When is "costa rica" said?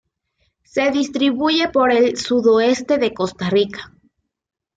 3.13-3.93